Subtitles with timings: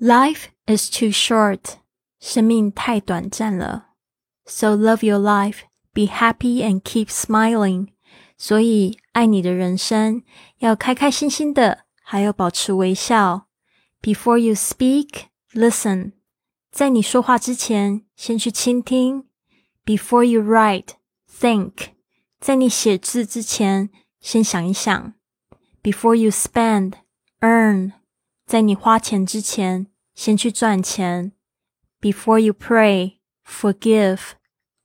[0.00, 1.76] Life is too short，
[2.20, 3.94] 生命太短暂了。
[4.44, 5.60] So love your life,
[5.92, 7.88] be happy and keep smiling。
[8.38, 10.22] 所以爱你的人生，
[10.58, 13.48] 要开开心心的，还要保持微笑。
[14.02, 16.12] Before you speak, listen。
[16.70, 19.24] 在你说话之前，先去倾听。
[19.86, 20.90] Before you write,
[21.26, 21.72] think。
[22.38, 23.88] 在你写字之前，
[24.20, 25.14] 先想一想。
[25.82, 26.92] Before you spend,
[27.40, 27.92] earn。
[28.44, 29.86] 在你花钱之前，
[30.21, 31.31] 先去赚钱。
[31.99, 34.33] Before you pray, forgive。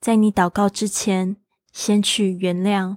[0.01, 1.37] 在你祷告之前，
[1.71, 2.97] 先去原谅。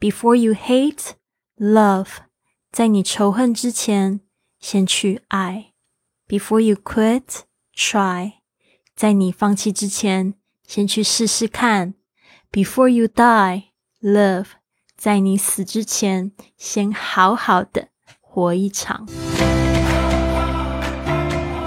[0.00, 1.10] Before you hate,
[1.58, 2.08] love。
[2.72, 4.22] 在你仇恨之前，
[4.58, 5.74] 先去爱。
[6.26, 7.42] Before you quit,
[7.76, 8.36] try。
[8.96, 11.92] 在你放弃之前，先去试试看。
[12.50, 13.64] Before you die,
[14.00, 14.46] live。
[14.96, 17.90] 在你死之前，先好好的
[18.22, 19.06] 活一场。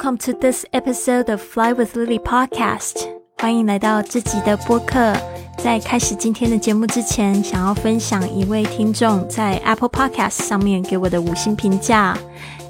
[0.00, 3.06] Welcome to this episode of Fly with Lily podcast。
[3.36, 5.14] 欢迎来到这集的播客。
[5.58, 12.16] 在开始今天的节目之前，想要分享一位听众在 Apple Podcast 上面给我的五星评价，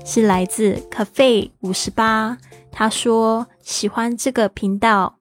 [0.05, 2.37] 是来自 Cafe 五十八。
[2.73, 5.19] 他说喜欢这个频道，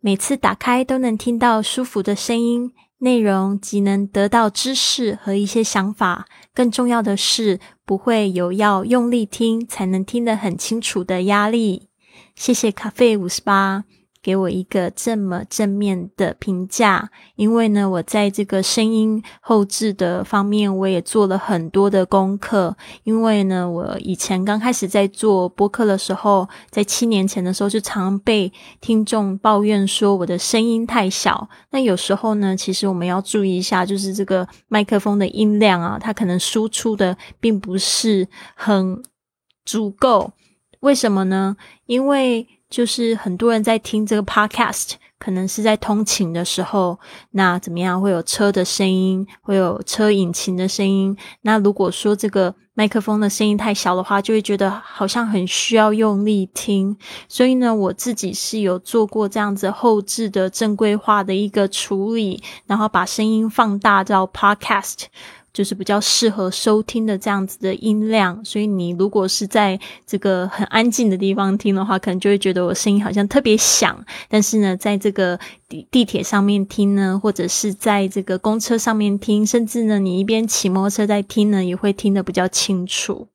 [0.00, 2.72] 每次打开都能听到舒服的声音。
[3.04, 11.88] 内容即能得到知识和一些想法，更重要的是不会有要用力听才能听得很清楚的压力。
[12.34, 13.84] 谢谢咖啡五十八。
[14.24, 22.74] 给我一个这么正面的评价，因为呢，我在这个声音后置的方面，我也做了很多的功课。
[23.02, 28.50] 因为呢，我以前刚开始在做播客的时候，在七年前的时候，就常被
[28.80, 31.50] 听众抱怨说我的声音太小。
[31.72, 38.26] 那有时候呢，其实我们要注意一下，就是这个麦克风的音量啊，它可能输出的并不是
[38.56, 39.02] 很
[39.66, 40.32] 足够。
[40.80, 41.56] 为什么呢？
[41.84, 46.98] 因为就是很多人在听这个 podcast，可能是在通勤的时候，
[47.30, 51.16] 那怎么样会有车的声音，会有车引擎的声音。
[51.42, 56.96] 那如果说这个麦克风的声音太小的话，就会觉得好像很需要用力听。
[57.28, 65.04] 所以呢，我自己是有做过这样子后置的正规化的一个处理，然后把声音放大到 podcast。
[65.54, 74.04] 就是比较适合收听的这样子的音量，所以你如果是在这个很安静的地方听的话，可能就会觉得我声音好像特别响。
[74.28, 75.38] 但是呢，在这个
[75.68, 83.28] 地地铁上面听呢，或者是在这个公车上面听，甚至呢，你一边骑摩托车在听呢，也会听得比较清楚。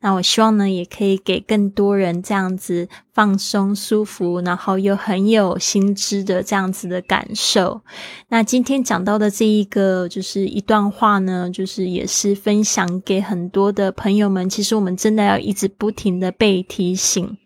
[0.00, 7.80] 那我希望呢，也可以给更多人这样子放松、舒服，然后又很有心知的这样子的感受。
[8.28, 14.48] 那今天讲到的这一个就是一段话呢，就是也是分享给很多的朋友们。
[14.48, 17.36] 其实我们真的要一直不停的被提醒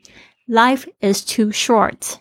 [0.49, 2.19] ：Life is too short。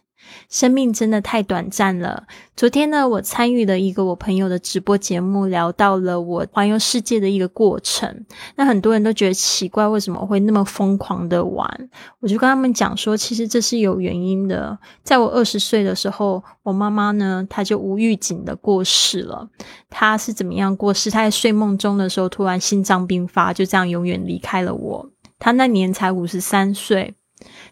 [0.50, 2.24] 生命真的太短暂了。
[2.56, 8.26] 昨天呢，我参与了一个我朋友的直播节目，聊到了我环游世界的一个过程。
[8.56, 11.90] 那很多人都觉得奇怪，为什么会那么疯狂的玩？
[12.20, 14.78] 我就跟他们讲说，其实这是有原因的。
[15.04, 19.48] 在我二十岁的时候，我妈妈呢，她就无预警的过世了。
[19.90, 21.10] 她是怎么样过世？
[21.10, 25.10] 她在睡梦中的时候，突然心脏病发，就这样永远离开了我。
[25.38, 27.16] 她那年才五十三岁。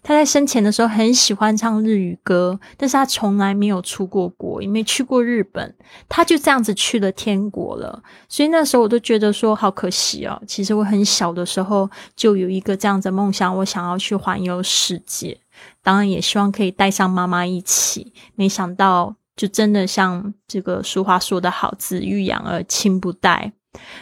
[0.01, 5.75] 他在生前的时候很喜欢唱日语歌，但是他从来没有出过国，也没去过日本，
[6.07, 8.01] 他就这样子去了天国了。
[8.29, 10.41] 所以那时候我都觉得说好可惜哦。
[10.47, 15.37] 其实我很小的时候就有一个这样子梦想，我想要去环游世界，
[15.83, 18.13] 当然也希望可以带上妈妈一起。
[18.35, 23.51] 没想到就真的像这个俗话说的好，子欲养而亲不待。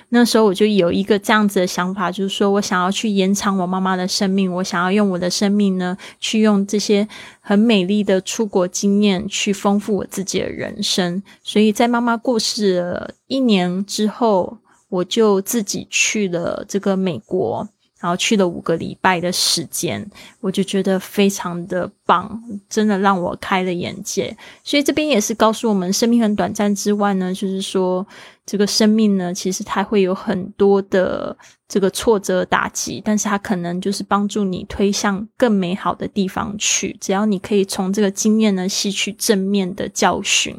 [0.10, 7.08] 那时候我就有一个这样子的想法，就是说我想要去延长我妈妈的生命，我想要用我的生命呢，去用这些
[7.42, 11.22] 很美丽的出国经验去丰富我自己的人生。
[11.44, 14.60] 所以在妈妈过世了一年之后，
[14.90, 17.68] 我就自己去了这个美国。
[18.06, 20.07] 然后去了五个礼拜的时间，
[20.40, 24.38] 我就觉得非常的棒，真的让我开了眼界。
[24.63, 28.06] 所以这边也是告诉我们，生命很短暂之外呢，就是说，
[28.46, 31.36] 这个生命呢，其实它会有很多的
[31.68, 36.96] 这个挫折打击，但是它可能就是帮助你推向更美好的地方去。
[37.02, 40.56] 只要你可以从这个经验呢吸取正面的教训。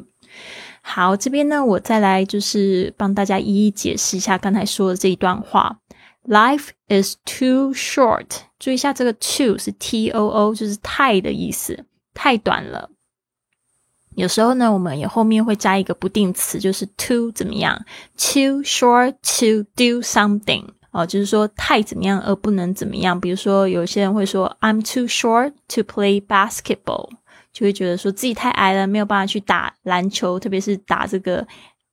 [0.83, 5.79] 好，这边呢，我再来就是帮大家一一解释一下刚才说的这一段话。
[6.27, 8.27] Life is too short。
[8.59, 11.85] 注意一下，这个 too 是 t o o，就是太的意思，
[12.15, 12.91] 太短了。
[14.17, 17.85] 有时候呢，我们也后面会加一个不定词，就是 too 怎么样
[18.17, 23.21] ？Too short to do something 哦，就是说太怎么样而不能怎么样。
[23.21, 27.11] 比如说，有些人会说 I'm too short to play basketball，
[27.53, 31.47] 就会觉得说自己太矮了，没有办法去打篮球，特别是打这个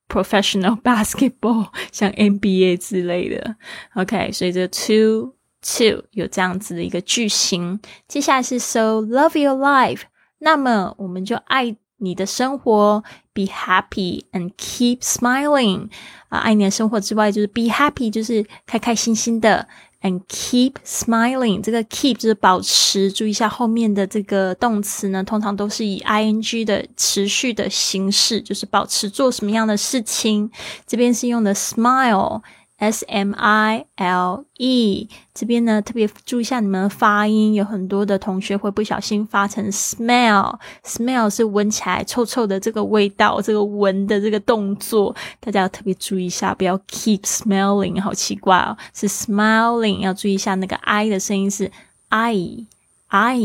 [0.09, 3.57] professional basketball，像 NBA 之类的。
[3.95, 7.81] OK，所以这 too too 有这样子的一个句型。
[8.07, 10.03] 接下来是 So love your life，
[10.39, 11.77] 那么我们就爱。
[12.01, 13.03] 你的生活，
[13.33, 15.89] be happy and keep smiling
[16.29, 19.67] 啊，爱你的生活之外，就是 be happy，就是开开心心的
[20.04, 21.62] ，and keep smiling。
[21.62, 30.52] 这个 keep 就是保持，注意一下后面的这个动词呢，通常都是以 ing 的持续的形式，就是保持做什么样的事情。
[30.86, 32.44] 这边是用的 smile。
[32.78, 51.72] S M I L E 这边呢，特别注意一下你们的发音，有很多的同学会不小心发成 smell，smell 是闻起来臭臭的这个味道，这个闻的这个动作，大家要特别注意一下，不要 keep smelling，好奇怪哦，是 smiling，要注意一下那个 I 的声音是
[52.10, 52.66] I
[53.08, 53.40] I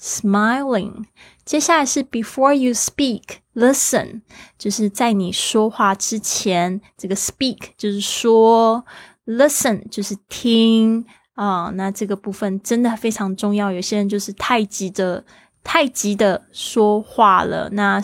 [0.00, 1.04] smiling。
[1.44, 3.22] 接下来是 before you speak。
[3.54, 4.22] Listen，
[4.58, 8.82] 就是在你说话之前，这个 speak 就是说
[9.26, 11.04] ，listen 就是听
[11.34, 11.70] 啊。
[11.74, 13.70] 那这个部分真的非常重要。
[13.70, 15.22] 有些人就是太急着、
[15.62, 18.02] 太急的说话了，那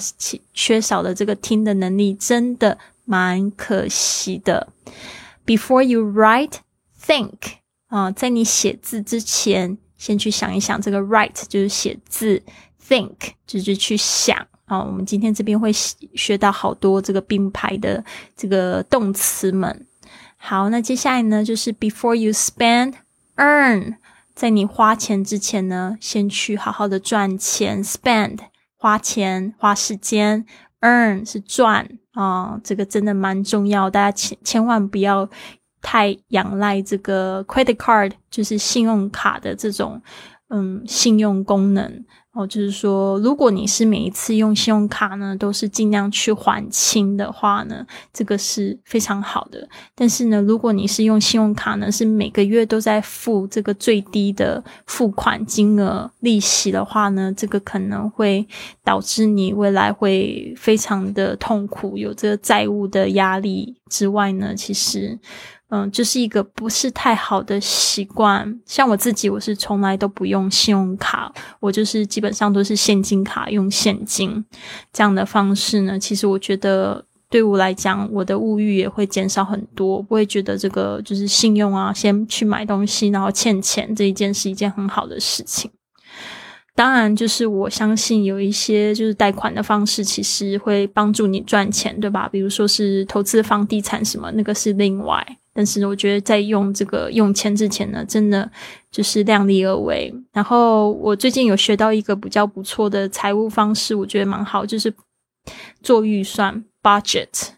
[0.52, 2.76] 缺少了这个听的能力，真的
[3.06, 4.69] 蛮可惜的。
[5.46, 6.56] Before you write,
[7.02, 7.38] think
[7.87, 10.79] 啊，在你写字之前，先去想一想。
[10.82, 12.43] 这个 write 就是写字
[12.88, 14.46] ，think 就是去想。
[14.67, 18.05] 好，我们今天这边会学到好多这个并排的
[18.37, 19.87] 这个动词们。
[20.37, 22.93] 好，那接下来呢，就是 before you spend
[23.37, 23.96] earn，
[24.35, 27.82] 在你花钱之前呢，先去好好的赚钱。
[27.82, 28.40] spend
[28.76, 30.44] 花钱花时间
[30.82, 35.29] ，earn 是赚啊，这个真的蛮重要，大家千千万不要
[35.81, 40.00] 太仰赖这个 credit card，就是信用卡的这种
[40.50, 42.05] 嗯信用功能。
[42.38, 49.69] 哦，就是说，如果你是每一次用信用卡呢，都是尽量去还清的话呢，这个是非常好的。
[49.96, 58.46] 但是呢，如果你是用信用卡呢，是每个月都在付这个最低的付款金额利息的话呢，这个可能会
[58.85, 65.19] 导致你未来会非常的痛苦，有这个债务的压力之外呢，其实。
[65.70, 68.59] 嗯，就是一个不是太好的习惯。
[68.65, 71.31] 像我自己，我是从来都不用信用卡，
[71.61, 74.43] 我就是基本上都是现金卡，用现金
[74.93, 75.99] 这样的方式呢。
[75.99, 85.71] 其实我觉得对我来讲，我的物欲也会减少很多，不会觉得这个就是信用啊，先去买东西然后欠钱这一件是一件很好的事情。
[86.75, 92.26] 当然，就是我相信有一些就是贷款的方式，其实会帮助你赚钱，对吧？
[92.32, 95.37] 比如说是投资房地产什么，那个是另外。
[95.59, 98.49] 但是我觉得在用这个用钱之前呢，真的
[98.93, 100.15] 就是量力而为。
[100.33, 104.95] 然后我最近有学到一个比较不错的财务方式，我觉得蛮好，就是
[105.83, 107.49] 做预算 （budget）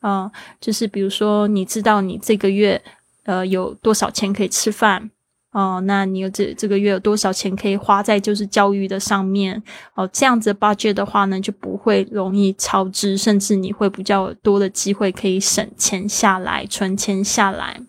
[0.00, 2.82] 啊，就是比如说你知道你这个月
[3.24, 5.10] 呃有多少钱可以吃饭。
[5.52, 9.60] 哦，那你有这这个月有多少钱可以花在就是教育的上面？
[9.94, 17.80] 哦，这样子 budget 的话呢，就不会容易超支，甚至你会比较多的机会可以省钱下来、存钱下来。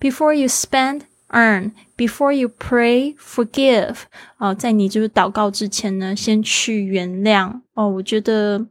[0.00, 1.70] Before you spend, earn.
[1.96, 3.98] Before you pray, forgive.
[4.38, 7.60] 哦，在你就是祷告之前呢，先去原谅。
[7.74, 8.66] 哦，我觉得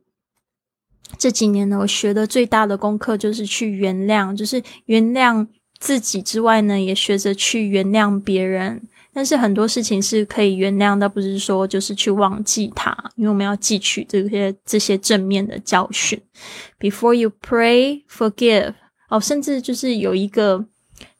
[1.18, 5.48] 这几年呢，我学的最大的功课就是去原谅，就是原谅。
[5.80, 8.82] 自己之外呢，也学着去原谅别人。
[9.14, 16.22] 但是很多事情是可以原谅的，不是说就是去忘记它，因为我们要汲取这些这些正面的教训。
[16.80, 18.76] Before you pray, forgive。
[19.10, 20.64] 哦，甚至就是有一个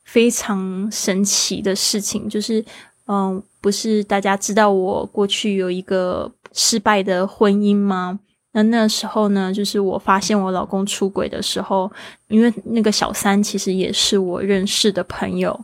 [0.04, 2.64] 非常神奇的事情，就是
[3.08, 8.20] 嗯，不是大家知道我过去有一个失败的婚姻吗？
[8.58, 11.92] 那那时候呢，就是我发现我老公出轨的时候，
[12.28, 15.60] 因为那个小三其实也是我认识的朋友。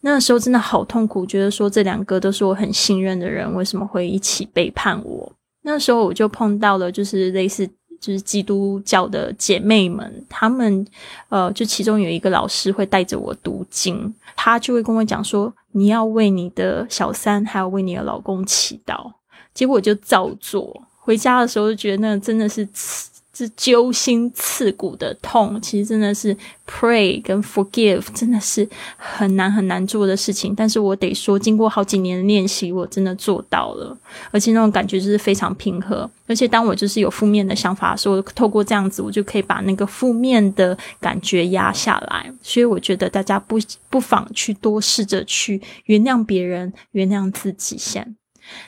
[0.00, 5.30] 那时候真的好痛苦，觉得说这两个都是我很信任的人，为什么会一起背叛我？
[5.60, 7.68] 那时候我就碰到了，就是类似
[8.00, 10.86] 就是基督教的姐妹们，她们
[11.28, 19.12] 呃，就其中有一个老师会带着我读经，他就会跟我讲说，你要为你的小三，还要为你的老公祈祷。
[19.52, 23.10] 结果就照做，回家的时候就觉得那真的是刺。
[23.32, 30.54] 是揪心刺骨的痛，其实真的是 pray 跟 forgive 真的是很难很难做的事情。
[30.54, 33.96] 但是我得说，经过好几年的练习，我真的做到了，
[34.30, 36.10] 而且那种感觉就是非常平和。
[36.26, 42.30] 而且当我就是有负面的想法的时候，透过这样子，我就可以把那个负面的感觉压下来。
[42.42, 48.16] 所以我觉得大家不不妨去多试着去原谅别人，原谅自己先。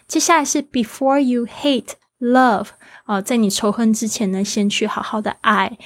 [0.06, 2.68] 接下来是 before you hate love。
[3.04, 5.76] 啊，在你仇恨之前呢，先去好好的爱。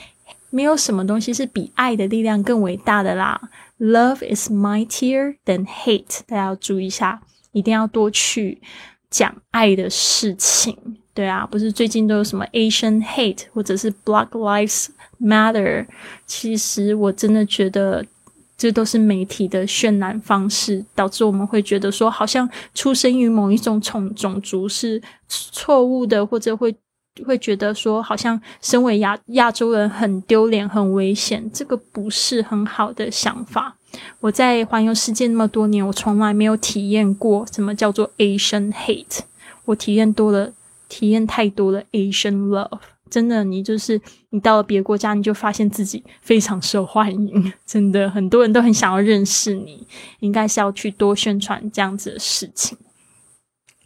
[0.50, 3.40] 没有什么东西是比爱的力量更伟大的啦。
[3.78, 6.21] Love is mightier than hate。
[6.26, 7.21] 大家要注意一下，
[7.52, 8.62] 一定要多去
[9.11, 10.99] 讲爱的事情。
[11.12, 14.88] 对啊，不是最近都有什么 Asian hate 或者是 Black Lives
[15.21, 15.87] Matter？
[16.26, 18.05] 其实我真的觉得，
[18.57, 26.75] 这都是媒体的渲染方式，导致我们会觉得说，好像出生于某一种种种族是错误的，或者会。
[27.25, 33.75] 会觉得说，好像身为亚亚洲人很丢脸、很危险，这个不是很好的想法。
[34.21, 39.21] 我在环游世界那么多年，我从来没有体验过什么叫做 Asian hate。
[39.65, 40.53] 我体验多了，
[40.91, 42.81] 体验太多了 Asian love。
[43.11, 47.53] 真的，你就是你到了别国家，你就发现自己非常受欢迎。
[47.65, 49.87] 真的，很多人都很想要认识你，
[50.21, 52.77] 应该是要去多宣传这样子的事情。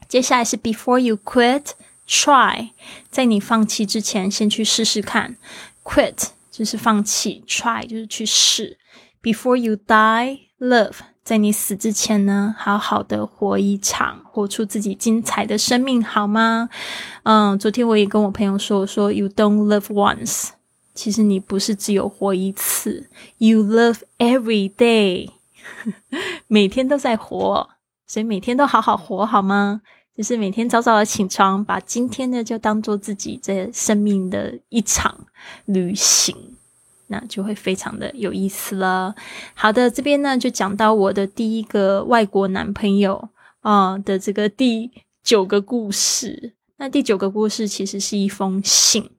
[0.09, 1.73] 接下来是 Before you quit。
[2.09, 2.71] Try，
[3.09, 5.37] 在你放弃之前，先去试试看。
[5.85, 8.79] Quit 就是放弃，Try 就是去试。
[9.23, 16.69] Before you die, love，在你死之前呢，好好的活一场，活出自己精彩的生命，好吗？
[17.23, 20.49] 嗯，昨天我也跟我朋友说，我说 You don't live once，
[20.95, 23.09] 其实你不是只有活一次
[23.39, 25.31] ，You live every day，
[26.49, 27.69] 每天都在活，
[28.07, 29.83] 所以每天都好好活，好吗？
[30.17, 35.27] 就是每天早早的起床，把今天呢就当做自己这生命的一场
[35.67, 36.35] 旅行，
[37.11, 39.15] 那就会非常的有意思了。
[39.55, 43.29] 好的，这边呢就讲到我的第一个外国男朋友
[43.61, 44.91] 啊的这个第
[45.23, 46.55] 九个故事。
[46.79, 49.11] 那第九个故事其实是一封信。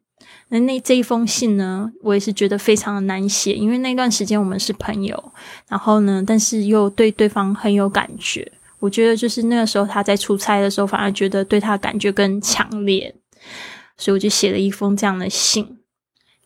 [0.48, 5.32] 那那这一封信呢，我也是觉得非常的难写，因为那段时间我们是朋友，
[5.68, 8.52] 然后呢，但是又对对方很有感觉。
[8.80, 13.14] 我觉得就是那个时候他在出差的时候，反而觉得对他感觉更强烈，
[13.96, 15.78] 所以我就写了一封这样的信：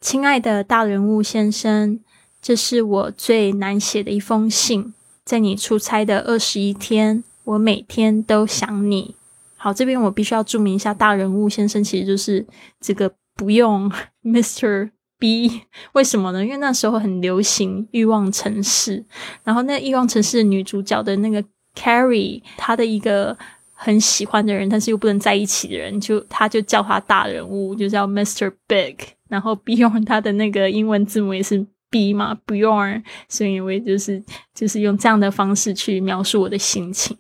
[0.06, 2.00] 亲爱的大人物先生，
[2.40, 4.94] 这是我最难写的一封信。
[5.24, 9.16] 在你出差的二十一天，我每天都想你。
[9.58, 12.46] 好，这边我必须要注明一下，大人物先生其实就是
[12.80, 13.92] 这个不用
[14.24, 14.92] Mr.
[15.18, 16.46] B，为什么呢？
[16.46, 19.00] 因为那时候很流行《欲望城市》，
[19.44, 21.44] 然后那《欲望城市》女主角的那个。
[21.76, 23.38] Carrie，她的一个
[23.74, 28.54] 很喜欢的人，但是又不能在一起的人，就他就叫他大人物，就叫 Mr.
[28.66, 28.96] Big。
[29.36, 34.24] 然后 Beyond 他的那个英文字母也是 B 嘛，Bjorn，所以我也就是
[34.54, 37.18] 就是用这样的方式去描述我的心情。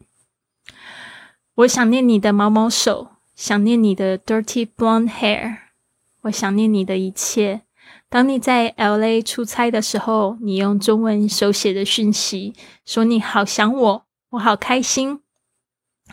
[1.55, 5.57] 我想念你的毛毛手，想念你的 dirty blonde hair，
[6.22, 7.63] 我想念你的一切。
[8.07, 12.53] 当你在 LA 出差的时候，你用中文手写的讯息
[12.86, 14.05] 说你好想我。
[14.29, 15.19] 我好开心，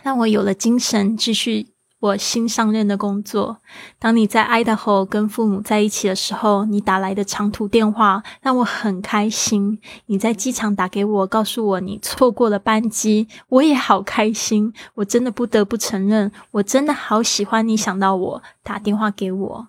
[0.02, 1.68] 让我有了精神继续
[2.02, 3.58] 我新上任的工作。
[4.00, 9.78] 当你在爱达荷跟父母在一起的时候，你打来的长途电话让我很开心。
[10.06, 14.74] 你在机场打给我，告诉我你错过了班机，我也好开心。
[14.94, 19.68] 我真的不得不承认，我真的好喜欢你想到我打电话给我。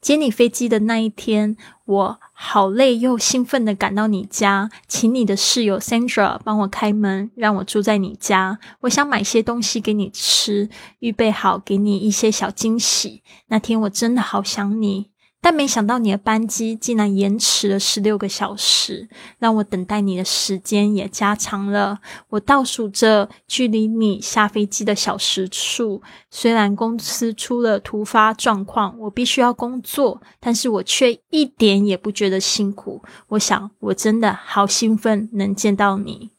[0.00, 8.58] 接你飞机的那一天，我好累又兴奋的赶到你家，请你的室友 Sandra 帮我开门，让我住在你家。
[8.80, 10.68] 我想买些东西给你吃，
[11.00, 13.22] 预备好给你一些小惊喜。
[13.48, 15.10] 那天我真的好想你。
[15.48, 22.00] 但没想到你的班机竟然延迟了十六个小时，让我等待你的时间也加长了。
[22.30, 26.02] 我倒数着距离你下飞机的小时数。
[26.32, 33.00] 虽然公司出了突发状况，我必须要工作，但是我却一点也不觉得辛苦。
[33.28, 36.32] 我想，我真的好兴奋能见到你。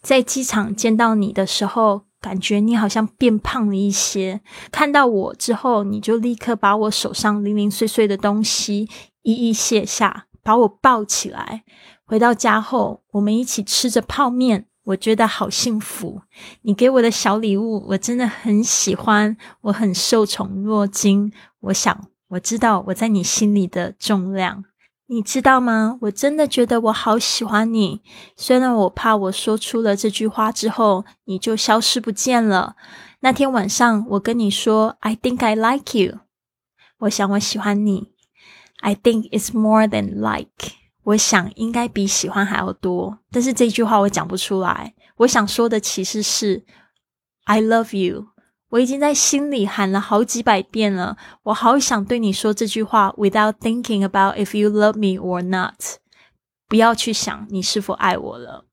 [0.00, 2.05] 在机场见到你的时候。
[2.26, 4.40] 感觉你好像变胖了一些。
[4.72, 8.88] 看到我之后，你就立刻把我手上零零碎碎的东西
[9.22, 11.62] 一一卸下，把我抱起来。
[12.04, 16.20] 回到家后，我们一起吃着泡面，我觉得好幸福。
[16.62, 21.32] 你给我的小礼物，我真的很喜欢，我很受宠若惊。
[21.60, 24.64] 我想，我知道我在你心里的重量。
[25.08, 25.98] 你知道吗？
[26.02, 28.02] 我真的觉得我好喜欢你。
[28.36, 32.74] 虽然我怕我说出了这句话之后，你就消失不见了。
[33.20, 36.18] 那天晚上，我跟你说，I think I like you。
[36.98, 38.12] 我想我喜欢你。
[38.80, 40.72] I think it's more than like。
[41.04, 43.20] 我想应该比喜欢还要多。
[43.30, 44.94] 但是这句话我讲不出来。
[45.18, 46.64] 我想说的其实是
[47.44, 48.26] I love you。
[48.70, 55.74] 我已经在心里喊了好几百遍了，我好想对你说这句话，without thinking about if you love me or not，
[56.68, 58.64] 不要去想你是否爱我了，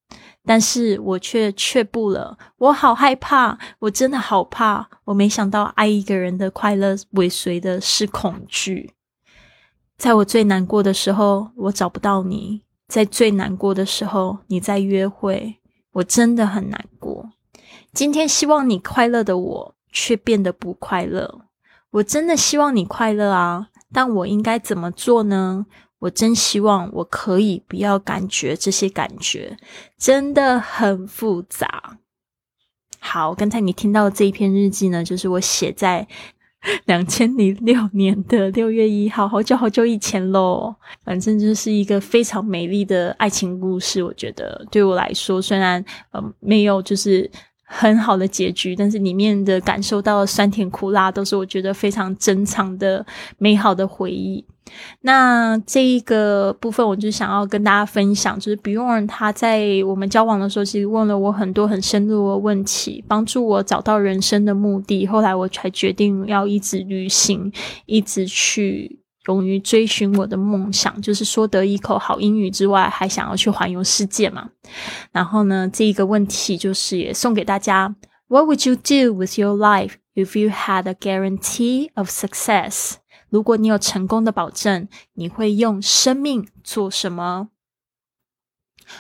[0.44, 8.94] 但是我却却步了，我好害怕，我真的好怕，我没想到爱一个人的快乐尾随的是恐惧，
[9.96, 15.60] 在我最难过的时候，我找不到你，在最难过的时候，你在约会，
[15.94, 17.30] 我真的很难过。
[17.94, 19.76] 今天希望你快乐的我。
[19.94, 21.46] 却变得不快乐。
[21.92, 25.66] 我真的希望你快乐啊，但我应该怎么做呢？
[26.00, 29.56] 我真希望我可以不要感觉这些感觉，
[29.98, 32.00] 真的很复杂。
[33.00, 36.06] 好，刚才你听到这一篇日记呢，就是我写在
[36.86, 40.76] 两千零六年的六月一号，好久好久以前喽。
[41.06, 44.04] 反正就是一个非常美丽的爱情故事。
[44.04, 47.30] 我觉得对我来说，虽然呃没有就是。
[47.76, 53.04] 很好的结局，但是里面的感受到酸甜苦辣，都是我觉得非常珍藏的
[53.40, 54.46] 美好的回忆。
[55.02, 65.06] 那这一个部分，我就想要跟大家分享，就是 Bjorn 他在我们交往的时候，其实问了我很多很深入的问题，帮助我找到人生的目的。
[65.08, 67.52] 后来我才决定要一直旅行，
[67.88, 69.03] 一直去。
[69.27, 74.51] 勇于追寻我的梦想，就是说得一口好英语之外，还想要去环游世界嘛。
[75.13, 77.95] 然后呢，这一个问题就是也送给大家：
[78.29, 82.95] What would you do with your life if you had a guarantee of success？
[83.29, 87.49] 如果你有成功的保证，你会用生命做什么？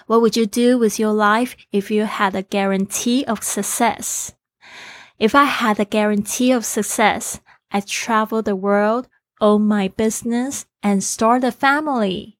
[0.07, 4.31] What would you do with your life if you had a guarantee of success?
[5.19, 7.37] If I had a guarantee of success,
[7.71, 9.07] I'd travel the world
[9.44, 12.36] Own my business and start a family。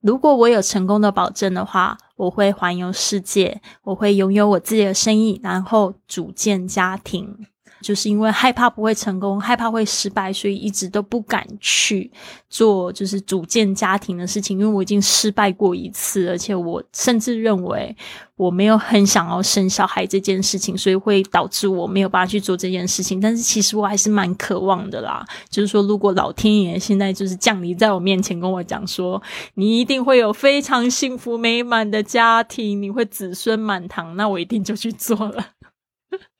[0.00, 7.48] 如果我有成功的保证的话，我会环游世界，我会拥有我自己的生意，然后组建家庭。
[7.82, 12.10] 就是因为害怕不会成功，害怕会失败，所以一直都不敢去
[12.48, 14.58] 做就是组建家庭的事情。
[14.58, 17.94] 因为我已经失败过一次，而且我甚至认为
[18.36, 23.20] 我没有很想要生小孩这件事情，所以会导致我没有办法去做这件事情。
[23.20, 25.24] 但是其实我还是蛮渴望的啦。
[25.50, 29.20] 就是说，如果老天爷现在就是降临在我面前，跟我讲说，
[29.54, 35.46] 你一定会有非常幸福美满的家庭，你会子孙满堂，那我一定就去做了。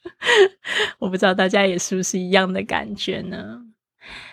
[0.99, 3.61] 我不知道大家也是不是一样的感觉呢？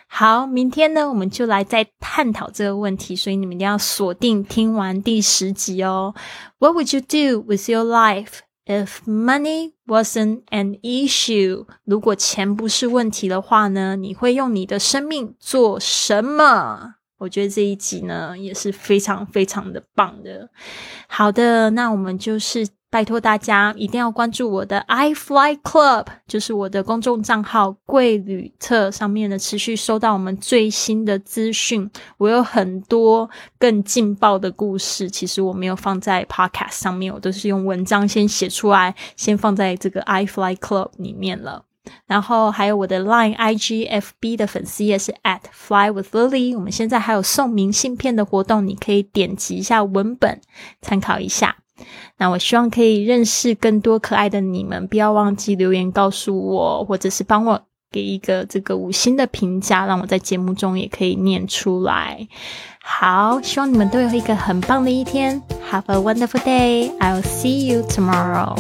[0.08, 6.16] 好，明天呢，我们就来再探讨这个问题，所以你们一定要锁定听完第十集哦。
[6.58, 11.68] What would you do with your life if money wasn't an issue？
[11.86, 16.96] 如果钱不是问题的话呢，你会用你的生命做什么？
[17.20, 20.50] 我觉得这一集呢也是非常非常的棒的。
[21.08, 22.68] 好的，那我们就是。
[22.92, 31.88] 拜托大家一定要关注我的 i Fly Club，就是我的公众账号“贵旅特”上面呢，持续收到我们最新的资讯。
[32.18, 33.30] 我有很多
[33.60, 41.66] 更劲爆的故事，其实我没有放在 Podcast 上面，我都是用文章先写出来，先放在这个 i Fly Club 里面了。
[42.06, 46.56] 然后还有我的 Line、IG、FB 的粉丝也是 at Fly with Lily。
[46.56, 50.42] 我们现在还有送明信片的活动，你可以点击一下文本
[50.82, 51.56] 参考一下。
[52.18, 62.28] 那我希望可以认识更多可爱的你们，不要忘记留言告诉我，或者是帮我给一个这个五星的评价，让我在节目中也可以念出来。
[62.82, 65.42] 好，希望你们都有一个很棒的一天。
[65.72, 66.92] Have a wonderful day.
[67.00, 68.58] I'll see you tomorrow.